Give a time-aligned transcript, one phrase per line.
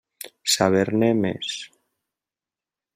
[0.53, 1.53] Saber-ne més.